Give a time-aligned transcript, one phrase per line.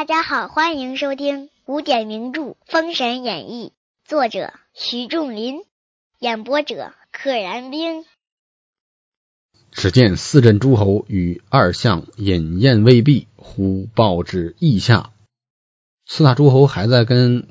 [0.00, 3.74] 大家好，欢迎收听古典名著《封神演义》，
[4.08, 5.60] 作者徐仲林，
[6.18, 8.06] 演播者可燃冰。
[9.70, 15.10] 只见四镇诸侯与二相饮宴未毕，忽报至邑下。
[16.06, 17.48] 四大诸侯还在跟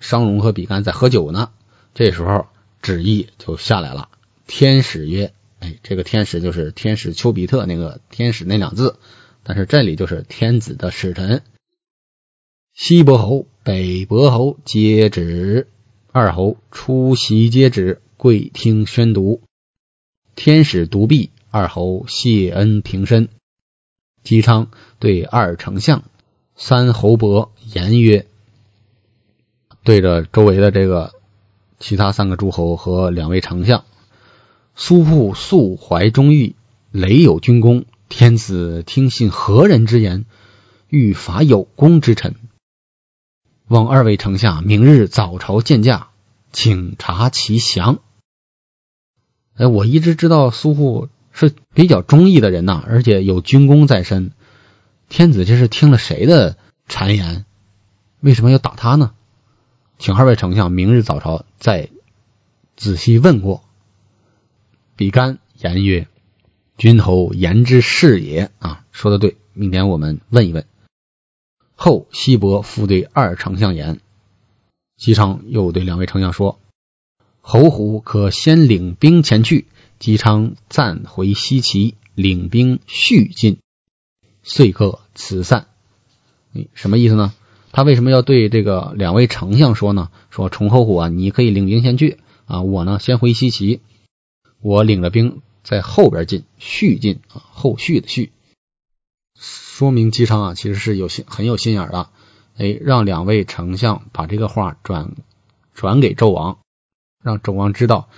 [0.00, 1.52] 商容和比干在喝酒呢。
[1.94, 2.48] 这时候
[2.82, 4.08] 旨意就下来了。
[4.48, 8.98] 天使曰：“哎，这个天使就是天使丘比特那个天使那两字，
[9.44, 11.44] 但是这里就是天子的使臣。
[12.76, 15.68] 西伯侯、北伯侯皆旨，
[16.10, 19.42] 二侯出席皆旨，跪听宣读。
[20.34, 23.28] 天使独臂。”二侯谢恩平身，
[24.24, 26.02] 姬昌对二丞相、
[26.56, 28.26] 三侯伯言曰
[29.84, 31.12] ：“对着周围的这个
[31.78, 33.84] 其他三个诸侯和两位丞相，
[34.74, 36.56] 苏护素怀忠义，
[36.90, 37.84] 累有军功。
[38.08, 40.24] 天子听信何人之言？
[40.88, 42.34] 欲伐有功之臣。
[43.68, 46.08] 望二位丞相明日早朝见驾，
[46.52, 48.00] 请查其详。”
[49.56, 51.08] 哎，我一直知道苏护。
[51.36, 54.30] 是比较忠义的人呐，而且有军功在身。
[55.08, 56.56] 天子这是听了谁的
[56.88, 57.44] 谗言？
[58.20, 59.14] 为什么要打他呢？
[59.98, 61.90] 请二位丞相明日早朝再
[62.76, 63.64] 仔细问过。
[64.94, 66.06] 比干言曰
[66.78, 69.36] ：“君侯言之是也啊，说的对。
[69.54, 70.64] 明天我们问一问。”
[71.74, 74.00] 后西伯复对二丞相言
[74.96, 76.58] ：“姬昌又对两位丞相说，
[77.40, 79.66] 侯虎可先领兵前去。”
[80.00, 83.58] 姬昌暂回西岐，领兵续进，
[84.42, 85.66] 遂可辞散。
[86.74, 87.32] 什么意思呢？
[87.72, 90.10] 他为什么要对这个两位丞相说呢？
[90.30, 93.80] 说崇侯虎啊，你可以领兵先去啊，我呢先回西岐，
[94.60, 98.30] 我领着兵在后边进，续进啊，后续的续，
[99.44, 102.08] 说明姬昌啊其实是有心很有心眼的，
[102.56, 105.12] 哎，让两位丞相把这个话转
[105.74, 106.58] 转给纣王，
[107.22, 108.08] 让纣王知道。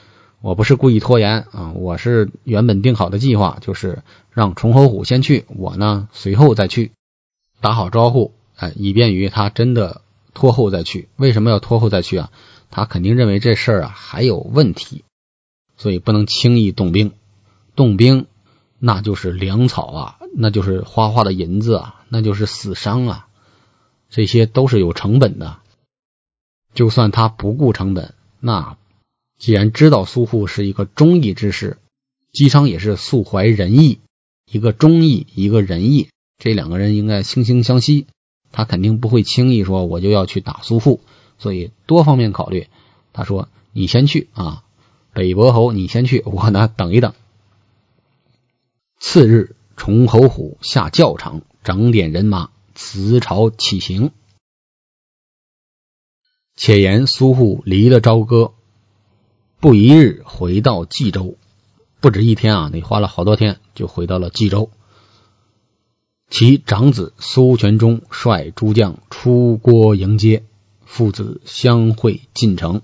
[0.43, 6.93] 我不是故意拖延啊，我是原本定好的计划，就是让崇侯虎先去，我呢随后再去，
[7.61, 10.03] 打好招呼，哎，以便于他真的
[10.35, 11.09] 拖后再去。
[11.17, 12.31] 为什么要拖后再去啊？
[12.71, 15.05] 他肯定认为这事儿啊还有问题，
[15.77, 17.13] 所以不能轻易动兵。
[17.75, 18.27] 动兵
[18.79, 23.29] 那就是粮草啊，那就是花花的银子啊，那就是死伤啊，
[24.11, 25.59] 这些都是有成本的。
[26.75, 28.77] 就算他不顾成本，那。
[29.39, 31.77] 既然知道苏护是一个忠义之士，
[32.33, 33.99] 姬昌也是素怀仁义，
[34.51, 38.07] 一个忠义，一个仁义，这两个人应该惺惺相惜。
[38.51, 41.03] 他肯定不会轻易说我就要去打苏护，
[41.39, 42.69] 所以多方面考虑。
[43.13, 44.65] 他说：“你先去啊，
[45.13, 47.13] 北伯侯，你先去，我呢等一等。”
[48.99, 54.11] 次日，崇侯虎下教场，整点人马，辞朝起行。
[56.57, 58.53] 且言苏护离了朝歌。
[59.59, 61.37] 不一日回到冀州，
[62.01, 62.71] 不止一天啊！
[62.73, 64.71] 你花了好多天就回到了冀州。
[66.29, 70.45] 其长子苏全忠率诸将出郭迎接，
[70.85, 72.83] 父子相会进城。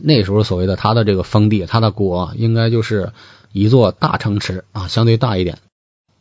[0.00, 3.12] 那时候所谓的他的这个封地，他的国啊应该就是
[3.52, 5.58] 一座大城池啊，相对大一点，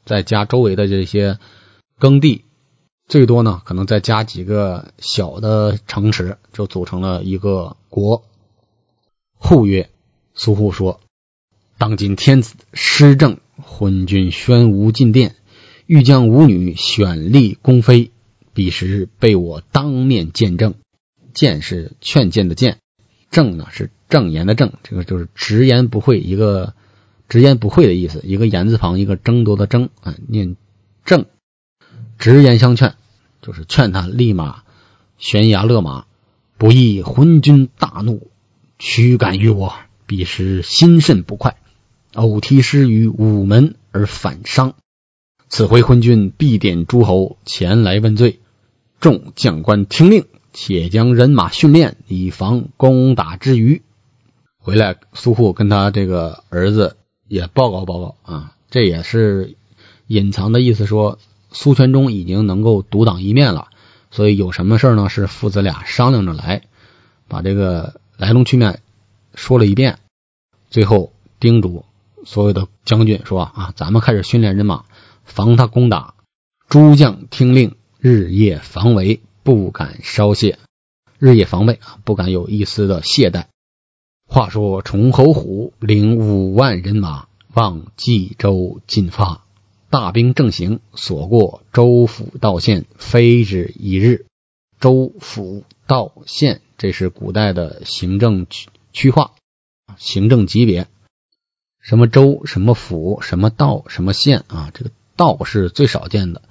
[0.05, 1.39] 再加周围的这些
[1.99, 2.45] 耕地，
[3.07, 8.23] 最多呢可能再加几个小的城池，就组成了一个国。
[9.35, 9.89] 户曰
[10.35, 10.99] ：“苏护说，
[11.77, 15.35] 当今天子失政，昏君宣无进殿，
[15.87, 18.11] 欲将吾女选立宫妃。
[18.53, 20.75] 彼时被我当面见证。
[21.33, 22.79] 谏是劝谏的谏，
[23.29, 26.75] 正呢是正言的正，这个就是直言不讳，一个
[27.31, 28.19] 直言不讳的意思。
[28.25, 30.57] 一个言字旁，一个争夺的争啊，念
[31.05, 31.27] 正。
[32.19, 32.95] 直言相劝，
[33.41, 34.63] 就是劝他立马
[35.17, 36.03] 悬崖勒马。
[36.57, 38.27] 不意昏君大怒。”
[38.83, 39.73] 驱赶于我，
[40.07, 41.55] 彼时心甚不快，
[42.15, 44.73] 偶提师于午门而反伤。
[45.47, 48.39] 此回昏君必点诸侯前来问罪，
[48.99, 53.83] 众将官听令，且将人马训练，以防攻打之余。
[54.57, 56.97] 回来，苏护跟他这个儿子
[57.31, 59.55] 也报告报告啊，这也是
[60.07, 61.17] 隐藏的意思，说
[61.51, 63.69] 苏全忠已经能够独当一面了，
[64.11, 65.07] 所以有什么事呢？
[65.07, 66.63] 是父子俩商量着来，
[67.27, 67.99] 把这个。
[68.17, 68.81] 来龙去脉
[69.33, 69.97] 说了一遍，
[70.69, 71.85] 最后叮嘱
[72.23, 74.85] 所有的将军说：“啊，咱们开始训练人马，
[75.23, 76.13] 防他攻打。
[76.69, 80.59] 诸将听令，日夜防围，不敢稍懈。
[81.17, 83.45] 日夜防备啊，不敢有一丝的懈怠。”
[84.33, 89.43] 话说崇侯虎领五万人马往冀州进发，
[89.89, 94.25] 大兵正行，所过州府道县，非止一日。
[94.79, 99.31] 州府道县，这是古代的行政区区划，
[99.97, 100.87] 行政级别。
[101.81, 104.71] 什么州、什么府、什么道、什么县啊？
[104.73, 106.41] 这个道是最少见的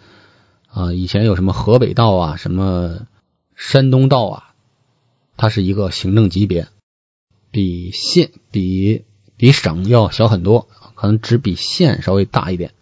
[0.69, 0.93] 啊。
[0.93, 3.07] 以前有什么河北道啊，什么
[3.57, 4.55] 山东道啊，
[5.39, 6.69] 它是一个行政级别，
[7.51, 9.05] 比县、比
[9.37, 12.75] 比省要小很多，可能只比县稍微大一点。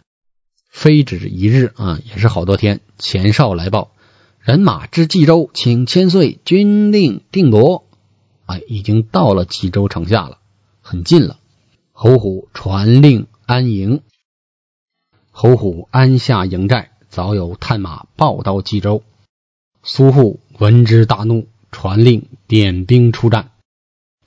[0.69, 2.81] 非止一日啊，也是好多天。
[2.97, 3.91] 前哨来报，
[4.39, 7.85] 人马至冀州，请千岁，军令定夺。
[8.45, 10.37] 哎，已经到了冀州城下了，
[10.81, 11.39] 很近了。
[11.91, 14.01] 侯虎传令安营。
[15.31, 19.03] 侯虎安下营寨，早有探马报到冀州。
[19.81, 23.51] 苏护闻之大怒，传令点兵出战。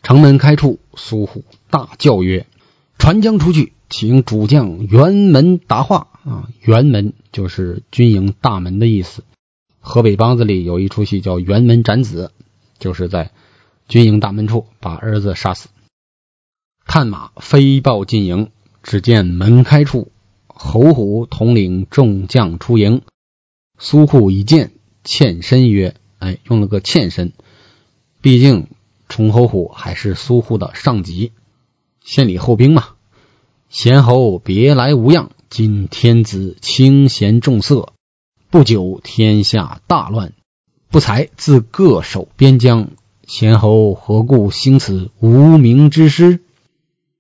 [0.03, 2.47] 城门开处，苏虎大叫曰
[2.99, 9.25] ：“传将出去，请主将辕门答话。”啊，辕门就是军营大门的意思。
[9.81, 12.31] 河北梆子里有一出戏叫《辕门斩子》，
[12.79, 13.33] 就是在
[13.89, 15.69] 军营大门处把儿子杀死。
[16.87, 18.51] 探马飞报进营，
[18.83, 20.13] 只见门开处，
[20.47, 23.03] 侯虎统领众将出营。
[23.79, 24.73] 苏护一见，
[25.03, 27.33] 欠身曰：“哎，用了个欠身，
[28.21, 28.69] 毕竟
[29.13, 31.33] 崇侯虎还是苏护的上级，
[32.03, 32.95] 先礼后兵嘛。
[33.69, 37.93] 贤侯别来无恙。”今天子清贤重色，
[38.49, 40.33] 不久天下大乱，
[40.89, 42.89] 不才自各守边疆，
[43.27, 46.41] 贤侯何故兴此无名之师？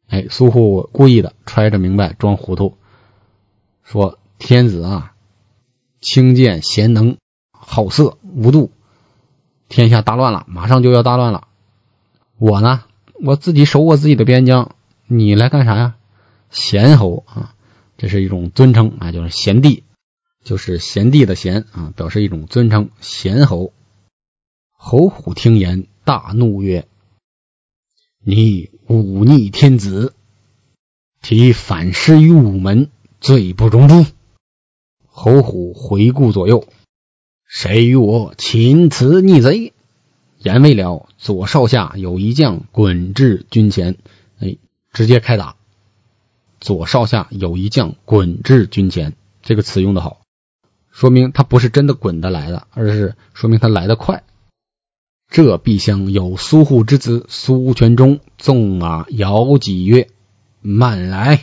[0.08, 2.78] 哎，苏护故意的揣着明白装糊涂，
[3.84, 5.12] 说天子啊，
[6.00, 7.18] 轻贱贤能，
[7.50, 8.70] 好色无度，
[9.68, 11.48] 天下大乱了，马上就要大乱了。
[12.44, 12.82] 我呢，
[13.22, 14.74] 我自己守我自己的边疆，
[15.06, 15.94] 你来干啥呀？
[16.50, 17.54] 贤侯啊！
[17.96, 19.84] 这是一种尊称啊，就是贤弟，
[20.42, 22.90] 就是贤弟的贤啊，表示一种尊称。
[23.00, 23.72] 贤侯
[24.72, 26.88] 侯虎听言，大怒曰
[28.18, 30.12] ：“你忤逆天子，
[31.20, 32.90] 提反诗于午门，
[33.20, 34.04] 罪不容诛。”
[35.06, 36.66] 侯虎回顾左右，
[37.46, 39.72] 谁与我擒此逆贼？
[40.42, 43.96] 言未了，左少下有一将滚至军前，
[44.40, 44.56] 哎，
[44.92, 45.56] 直接开打。
[46.60, 50.22] 左少下有一将滚至军前，这个词用的好，
[50.90, 54.24] 说明他不是真的滚的来的，而是说明他来的快。
[55.28, 60.08] 这壁厢有苏护之子苏全忠，纵马摇戟曰
[60.60, 61.40] ：“慢来！”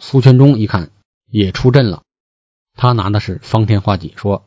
[0.00, 0.90] 苏全忠一看
[1.30, 2.02] 也出阵了，
[2.74, 4.44] 他拿的是方天画戟，说：“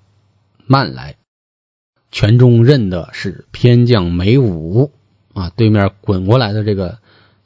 [0.67, 1.15] 慢来！”
[2.11, 4.91] 全忠认的是偏将梅武
[5.33, 6.99] 啊，对面滚过来的这个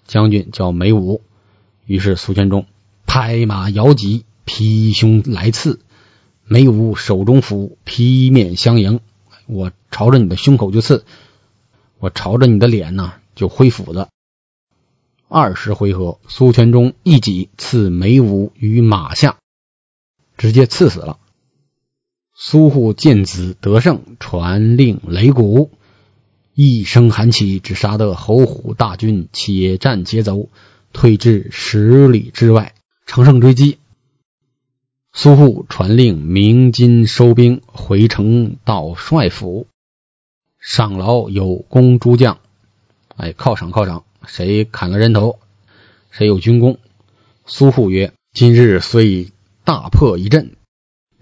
[0.05, 1.21] 将军叫梅武。
[1.85, 2.65] 于是苏全忠
[3.05, 5.81] 拍马摇戟，劈胸来刺。
[6.45, 8.99] 梅武手中斧劈面相迎，
[9.47, 11.05] 我朝着你的胸口就刺，
[11.99, 14.07] 我朝着你的脸呢就挥斧子。
[15.27, 19.37] 二十回合，苏全忠一戟刺梅武于马下，
[20.37, 21.17] 直接刺死了。
[22.35, 25.71] 苏护见子得胜，传令擂鼓，
[26.53, 30.49] 一声喊起，只杀得侯虎大军且战且走。
[30.91, 32.75] 退至十里之外，
[33.07, 33.79] 乘胜追击。
[35.11, 39.65] 苏护传令鸣金收兵，回城到帅府，
[40.59, 42.39] 赏劳有功诸将。
[43.15, 45.39] 哎，犒赏犒赏，谁砍了人头，
[46.11, 46.77] 谁有军功。
[47.45, 49.31] 苏护曰：“今日虽
[49.63, 50.55] 大破一阵，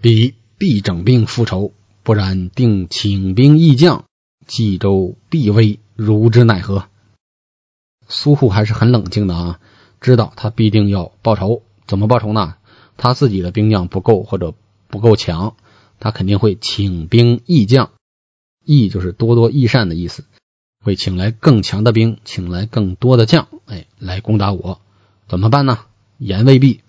[0.00, 1.72] 彼必整兵复仇，
[2.04, 4.04] 不然定请兵义将，
[4.46, 6.88] 冀州必危，如之奈何？”
[8.06, 9.60] 苏护还是很冷静的啊，
[10.00, 11.64] 知道他必定要报仇。
[11.84, 12.54] 怎么报仇呢？
[12.96, 14.54] 他自己的兵将不够或者
[14.86, 15.56] 不够强，
[15.98, 17.90] 他肯定会请兵义将，
[18.64, 20.24] 义就是多多益善的意思，
[20.80, 24.80] 会请来更强的兵，请来更多的将，哎，来攻打我。
[25.26, 25.80] 怎么办呢？
[26.18, 26.82] 言未毕，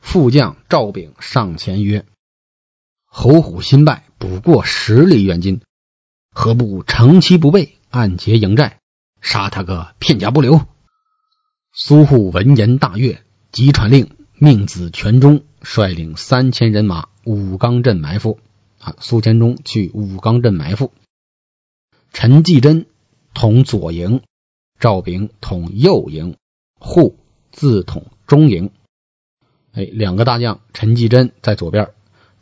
[0.00, 2.04] 副将赵炳上前曰
[3.14, 5.60] ：“侯虎新败，不过十里远近，
[6.30, 8.80] 何不乘其不备，暗结营寨？”
[9.20, 10.62] 杀他个片甲不留！
[11.74, 18.40] 苏护闻言大悦，即传令，命子全忠率领三千人马武冈镇埋伏。
[18.80, 20.90] 啊，苏全忠去武冈镇埋伏。
[22.14, 22.86] 陈继真
[23.34, 24.22] 统左营，
[24.80, 26.36] 赵炳统右营，
[26.80, 27.18] 护
[27.50, 28.70] 自统中营。
[29.72, 31.90] 哎，两个大将，陈继真在左边，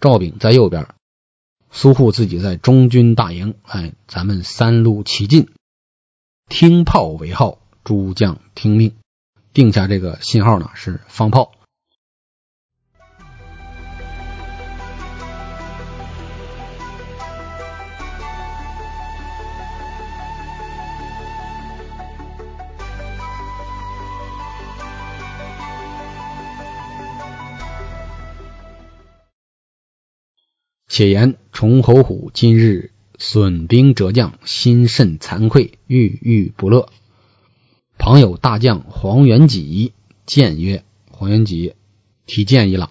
[0.01, 0.89] 赵炳在右边，
[1.71, 3.55] 苏护自己在中军大营。
[3.63, 5.51] 哎，咱们三路齐进。
[6.49, 8.97] 听炮为号，诸将听命，
[9.53, 11.53] 定下这个信号呢是放炮。
[30.91, 36.89] 且言崇侯虎今日损兵折将，心甚惭愧，郁郁不乐。
[37.97, 39.93] 旁有大将黄元吉
[40.27, 41.75] 谏曰：“黄元吉
[42.27, 42.91] 提建议了，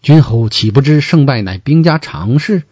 [0.00, 2.62] 君侯岂不知胜败乃兵家常事？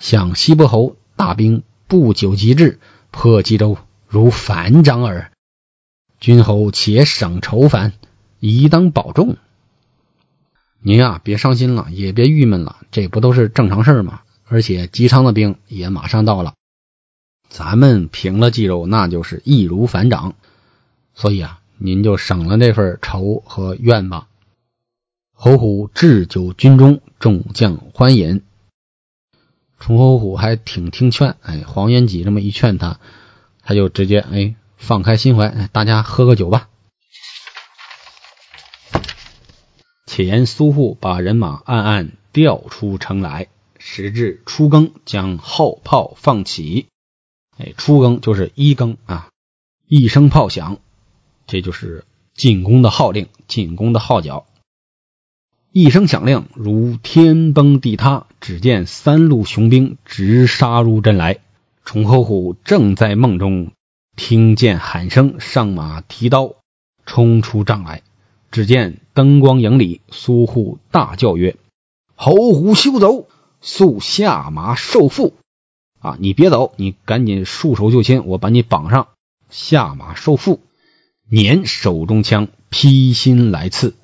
[0.00, 2.80] 想西伯侯大兵不久即至，
[3.12, 5.30] 破冀州如反掌耳。
[6.18, 7.92] 君侯且省愁烦，
[8.40, 9.36] 宜当保重。”
[10.82, 14.22] 您呀，别伤心了，也别郁闷了，这不都是正常事儿吗？
[14.48, 16.54] 而且姬昌的兵也马上到了，
[17.48, 20.34] 咱们平了冀州，那就是易如反掌。
[21.14, 24.26] 所以啊，您就省了那份愁和怨吧。
[25.34, 28.42] 侯虎置酒军中，众将欢饮。
[29.78, 32.98] 崇侯虎还挺听劝，哎，黄元吉这么一劝他，
[33.62, 36.68] 他就直接哎放开心怀，哎，大家喝个酒吧。
[40.10, 43.46] 且言苏护把人马暗暗调出城来，
[43.78, 46.88] 时至初更，将号炮放起。
[47.56, 49.28] 哎，初更就是一更啊，
[49.86, 50.78] 一声炮响，
[51.46, 54.46] 这就是进攻的号令，进攻的号角。
[55.70, 58.26] 一声响亮，如天崩地塌。
[58.40, 61.38] 只见三路雄兵直杀入阵来。
[61.84, 63.70] 崇侯虎正在梦中，
[64.16, 66.56] 听见喊声，上马提刀
[67.06, 68.02] 冲出帐来。
[68.50, 71.56] 只见灯光影里，苏护大叫曰
[72.16, 73.28] ：“侯虎休走，
[73.60, 75.32] 速下马受缚！
[76.00, 79.08] 啊，你别走，你赶紧束手就擒，我把你绑上，
[79.50, 80.58] 下马受缚。
[81.28, 83.94] 捻手中枪，劈心来刺。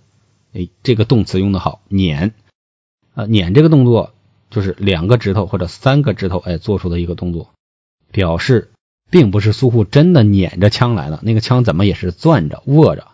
[0.53, 2.33] 哎，这个动词用的好，捻
[3.15, 4.15] 啊，捻这个动作
[4.49, 7.51] 就是两个指头或者三个指头哎做出的一个动作，
[8.13, 8.71] 表示
[9.11, 13.09] 并不是苏护真的捻着枪来了，那个枪怎么也是攥着握着。”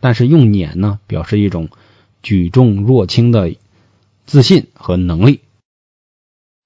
[0.00, 1.68] 但是用碾呢，表示一种
[2.22, 3.54] 举重若轻的
[4.26, 5.40] 自信和能力。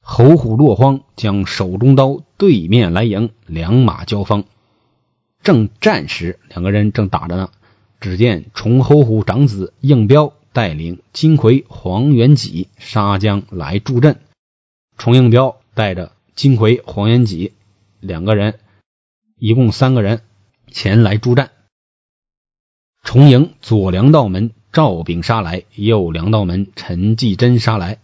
[0.01, 4.45] 侯虎落荒，将手中刀对面来迎，两马交锋。
[5.43, 7.51] 正战时，两个人正打着呢。
[8.01, 14.19] 只见崇侯虎长子应彪带领金魁、黄元吉杀将来助阵。
[14.99, 17.53] 崇应彪带着金魁、黄元吉
[18.01, 18.59] 两个人，
[19.39, 20.23] 一共三个人
[20.69, 21.53] 前来助战。
[23.03, 27.99] 重营左粮道门赵炳杀来，右粮道门陈继贞杀来。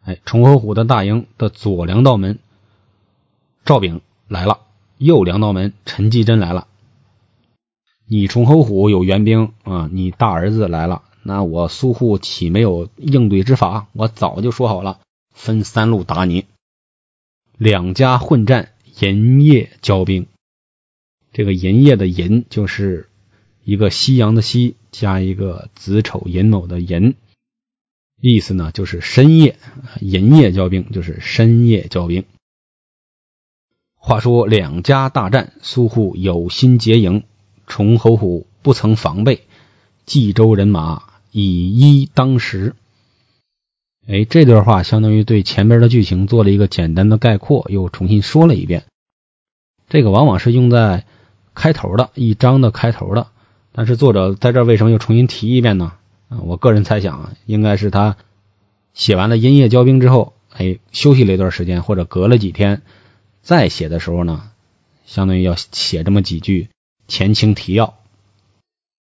[0.00, 2.38] 哎，崇侯虎的大营的左粮道门
[3.64, 4.60] 赵炳来了，
[4.96, 6.66] 右粮道门陈继贞来了。
[8.06, 13.86] 你崇侯虎有援兵啊，你大儿子来了，那我苏护岂没有应对之法？
[13.92, 15.00] 我早就说好了，
[15.32, 16.46] 分三路打你。
[17.56, 18.70] 两家混战，
[19.00, 20.26] 银夜交兵。
[21.32, 23.10] 这个银夜的银就是。
[23.64, 27.14] 一个夕阳的夕加一个子丑寅卯的寅，
[28.20, 29.56] 意思呢就是深夜，
[30.00, 32.24] 寅夜交兵就是深夜交兵。
[33.94, 37.22] 话说两家大战，苏护有心结营，
[37.68, 39.46] 崇侯虎不曾防备，
[40.06, 42.74] 冀州人马以一当十。
[44.08, 48.82] 哎，这段话相当于对前边的剧情做了一个简单的概括，又重新说了一遍。
[49.88, 51.06] 这个往往是用在
[51.54, 53.28] 开头的一章的开头的。
[53.72, 55.94] 但是作者在这为什么又重新提一遍呢？
[56.28, 58.16] 啊，我个人猜想啊，应该是他
[58.94, 62.82] 写完了《阴夜交兵》之后，哎，休息了一段时间，或者隔了几天
[63.42, 64.50] 再写的时候呢，
[65.06, 66.68] 相当于要写这么几句
[67.08, 67.98] 前情提要。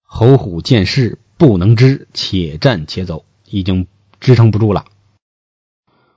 [0.03, 3.87] 侯虎见势不能支，且战且走，已经
[4.19, 4.85] 支撑不住了。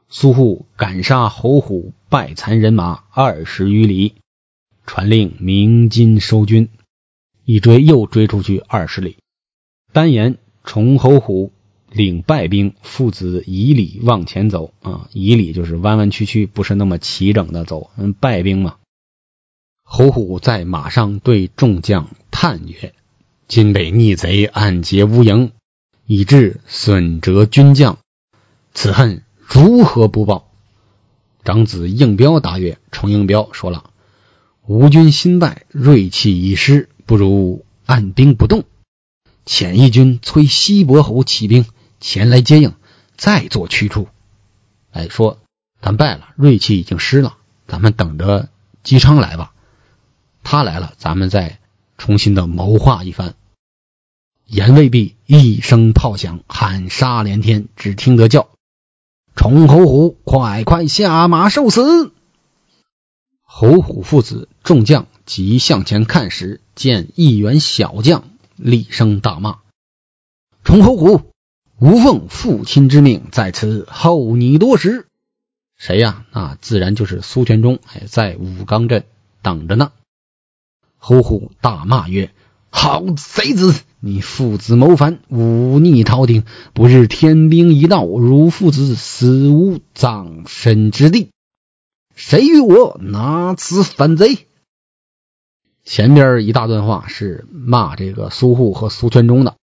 [0.09, 4.15] 苏护赶杀侯虎，败残人马二十余里，
[4.85, 6.69] 传令鸣金收军。
[7.45, 9.19] 一追又追出去二十里，
[9.93, 11.53] 单言崇侯虎
[11.91, 17.91] 领败兵，父子以里往前走啊，以里就是弯弯曲曲，不是那么齐整的走。
[17.97, 18.77] 嗯，败兵嘛。
[19.83, 22.95] 侯虎在马上对众将叹曰
[23.47, 25.53] ：“今被逆贼暗劫无营，
[26.07, 27.99] 以致损折军将，
[28.73, 30.51] 此恨如何不报？”
[31.45, 33.91] 长子应彪答曰：“崇应彪说了，
[34.67, 38.65] 吴军新败，锐气已失。”不如按兵不动，
[39.45, 41.67] 遣义军催西伯侯起兵
[42.01, 42.73] 前来接应，
[43.15, 44.09] 再做驱逐。
[44.91, 45.37] 哎，说
[45.83, 48.49] 咱败了，锐气已经失了，咱们等着
[48.83, 49.53] 姬昌来吧。
[50.43, 51.59] 他来了，咱们再
[51.99, 53.35] 重新的谋划一番。
[54.47, 58.49] 言未毕，一声炮响，喊杀连天，只听得叫
[59.37, 62.14] ：“崇侯虎，快快下马受死！”
[63.57, 65.07] 侯虎父子众将。
[65.27, 68.25] 即向前看时，见一员小将
[68.57, 69.59] 厉声大骂
[70.65, 71.31] ：“崇侯虎，
[71.79, 75.07] 吾奉父亲之命在此候你多时。
[75.77, 76.27] 谁呀？
[76.33, 77.79] 那自然就是苏全忠。
[77.87, 79.05] 哎，在武冈镇
[79.41, 79.93] 等着呢。
[80.99, 82.35] 侯虎大骂曰
[82.71, 83.73] ：“好贼子！
[84.01, 86.43] 你父子谋反，忤逆朝廷，
[86.73, 91.29] 不日天兵一到，汝父子死无葬身之地。
[92.15, 94.47] 谁与我拿此反贼？”
[95.85, 99.57] 前边一大段话是骂这个苏护和苏全忠的，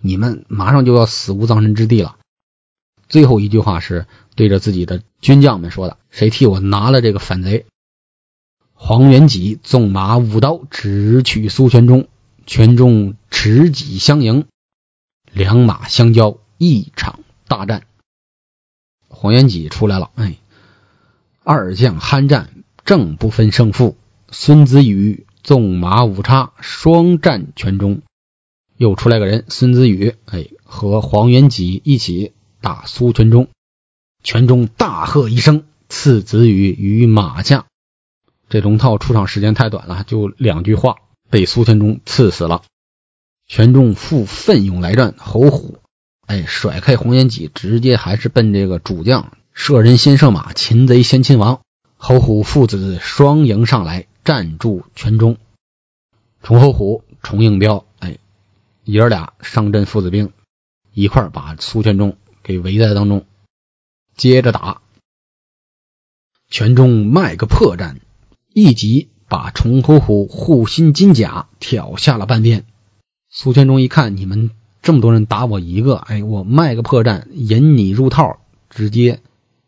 [0.00, 2.16] 你们马上就要死无葬身之地了。
[3.08, 7.66] 最后一句话是对着自己的军将们说的：“谁替我拿了这个反贼？”
[8.72, 12.08] 黄元吉纵马舞刀直取苏全忠，
[12.46, 14.46] 全忠持戟相迎，
[15.32, 17.84] 两马相交，一场大战。
[19.08, 20.36] 黄元吉出来了，哎，
[21.46, 22.50] 二将酣战，
[22.84, 23.96] 正不分胜负。
[24.32, 25.24] 孙子宇。
[25.44, 28.02] 纵马五叉，双战全中。
[28.76, 33.46] 又出来个人，孙子宇，哎，和黄元吉一起打苏全忠。
[34.24, 37.66] 全忠大喝一声，刺子宇于马下。
[38.48, 40.96] 这龙套出场时间太短了，就两句话，
[41.30, 42.64] 被苏全忠刺死了。
[43.46, 45.78] 全忠复奋勇来战，侯虎，
[46.26, 51.62] 哎，甩开黄元吉，直接还是奔这个主将，射人先射马，擒贼先擒王。
[51.96, 54.06] 侯虎父子双迎上来。
[54.22, 54.84] 站住！
[54.94, 55.38] 全中，
[56.42, 58.18] 崇侯虎、崇应彪，哎，
[58.84, 60.32] 爷儿俩上阵，父子兵
[60.92, 63.24] 一块把苏全忠给围在当中，
[64.14, 64.82] 接着打。
[66.50, 67.96] 全忠卖个破绽，
[68.52, 72.66] 一击把崇侯虎护心金甲挑下了半边。
[73.30, 74.50] 苏全忠一看，你们
[74.82, 79.20] 这么多人打我一个，哎，我卖个破绽，引你入套，直接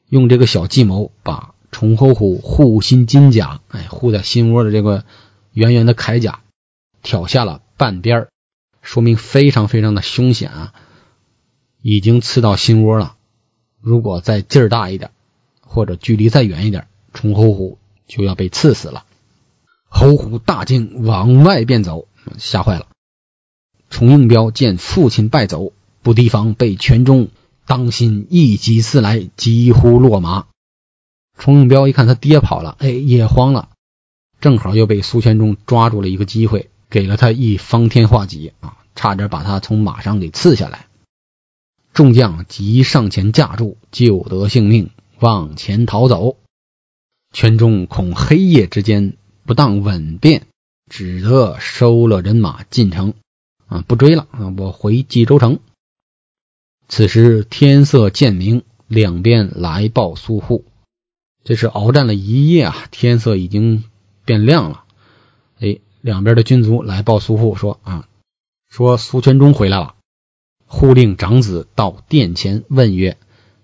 [0.08, 1.54] 用这个小计谋把。
[1.70, 5.04] 崇侯虎护心金甲，哎，护在心窝的这个
[5.52, 6.40] 圆圆的铠甲，
[7.02, 8.28] 挑下了半边
[8.80, 10.72] 说明非常非常的凶险啊！
[11.82, 13.16] 已经刺到心窝了。
[13.82, 15.10] 如果再劲儿大一点，
[15.60, 19.04] 或者距离再远一点，崇侯虎就要被刺死了。
[19.90, 22.86] 侯虎大惊，往外便走，吓坏了。
[23.90, 27.28] 崇应彪见父亲败走，不提防被全中
[27.68, 30.46] 当心一击刺来，几乎落马。
[31.37, 33.68] 崇应彪一看他爹跑了，哎，也慌了，
[34.40, 40.87] 正好又被苏全忠抓住了一个机会，给了他一方天画戟啊，差点把他从马上给刺下来。
[41.92, 44.88] 众将急上前架住，救得性命，
[45.20, 46.38] 往前逃走。
[47.35, 50.46] 全忠恐黑夜之间不当稳便，
[50.88, 53.12] 只得收了人马进城，
[53.66, 55.61] 啊，不追了啊，我回冀州城。
[56.88, 60.64] 此时天色渐明，两边来报苏护。
[61.44, 63.85] 这是鏖战了一夜啊，天色已经
[64.24, 64.85] 变亮了。
[65.61, 68.09] 哎，两边的军卒来报苏护说啊，
[68.70, 69.96] 说苏全忠回来了。
[70.66, 73.18] 护令长子到殿前问曰：“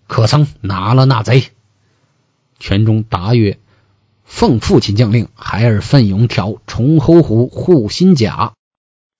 [0.06, 1.44] 可曾拿了那贼？”
[2.60, 3.58] 全忠答曰
[4.24, 8.54] ：“奉父亲将令，孩儿奋勇挑崇侯虎护心甲，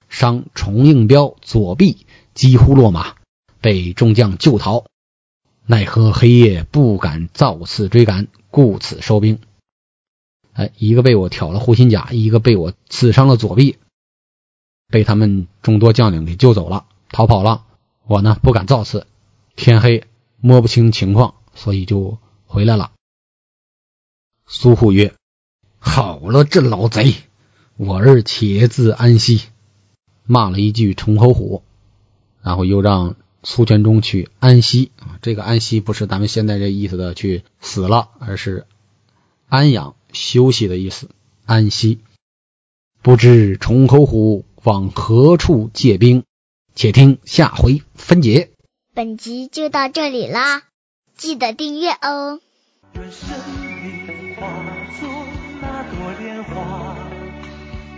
[0.08, 3.16] 伤崇应彪左臂，几乎落马，
[3.64, 4.84] 被众将救逃。
[5.64, 9.40] 奈何黑夜不敢造次追赶。”故此收兵。
[10.52, 13.78] 哎，一个被我挑了护心甲，一个被我刺伤了左臂，
[14.88, 17.64] 被他们众多将领给救走了，逃跑了。
[18.06, 19.08] 我呢不敢造次，
[19.56, 20.04] 天黑
[20.36, 22.92] 摸不清情况，所以就回来了。
[24.46, 25.14] 苏护曰
[25.80, 27.14] ：“好了，这老贼，
[27.76, 29.42] 我儿且自安息。”
[30.22, 31.64] 骂了一句崇侯虎，
[32.42, 33.16] 然后又让。
[33.44, 38.66] 苏全忠去安息啊，这个安息不是咱们现在这意思的去死了，而是
[39.48, 41.10] 安养休息的意思。
[41.44, 42.00] 安息，
[43.02, 46.24] 不知崇侯虎往何处借兵？
[46.74, 48.50] 且听下回分解。
[48.94, 50.62] 本集就到这里啦，
[51.16, 52.40] 记得订阅哦。
[52.94, 53.28] 愿生
[53.82, 54.46] 命化
[54.98, 55.08] 作
[55.60, 56.96] 那朵莲花，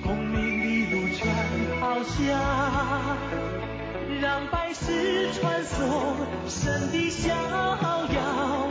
[0.02, 3.16] 功名利禄全抛下，
[4.20, 5.16] 让百世。
[5.32, 5.76] 穿梭
[6.48, 8.68] 神的逍遥，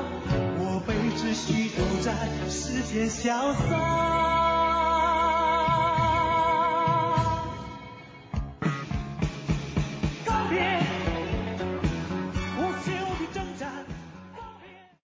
[0.58, 2.12] 我辈只需都在
[2.50, 4.95] 世间潇洒。